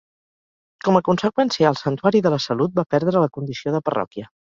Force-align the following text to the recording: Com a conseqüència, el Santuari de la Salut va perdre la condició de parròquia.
Com 0.87 0.97
a 0.99 1.01
conseqüència, 1.09 1.67
el 1.73 1.79
Santuari 1.83 2.25
de 2.29 2.35
la 2.37 2.43
Salut 2.49 2.77
va 2.83 2.89
perdre 2.97 3.27
la 3.29 3.33
condició 3.41 3.79
de 3.79 3.89
parròquia. 3.91 4.33